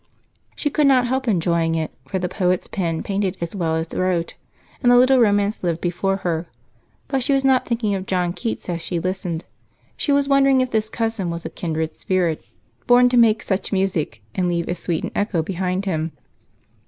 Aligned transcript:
She 0.55 0.71
could 0.71 0.87
not 0.87 1.05
help 1.05 1.27
enjoying 1.27 1.75
it, 1.75 1.91
for 2.07 2.17
the 2.17 2.27
poet's 2.27 2.67
pen 2.67 3.03
painted 3.03 3.37
as 3.39 3.55
well 3.55 3.75
as 3.75 3.93
wrote, 3.93 4.33
and 4.81 4.91
the 4.91 4.97
little 4.97 5.19
romance 5.19 5.61
lived 5.61 5.79
before 5.79 6.17
her, 6.25 6.47
but 7.07 7.21
she 7.21 7.33
was 7.33 7.45
not 7.45 7.67
thinking 7.67 7.93
of 7.93 8.07
John 8.07 8.33
Keats 8.33 8.67
as 8.67 8.81
she 8.81 8.99
listened; 8.99 9.45
she 9.95 10.11
was 10.11 10.27
wondering 10.27 10.59
if 10.59 10.71
this 10.71 10.89
cousin 10.89 11.29
was 11.29 11.45
a 11.45 11.49
kindred 11.51 11.97
spirit, 11.97 12.43
born 12.87 13.09
to 13.09 13.15
make 13.17 13.43
such 13.43 13.71
music 13.71 14.23
and 14.33 14.47
leave 14.49 14.67
as 14.67 14.79
sweet 14.79 15.03
an 15.03 15.11
echo 15.13 15.43
behind 15.43 15.85
him. 15.85 16.13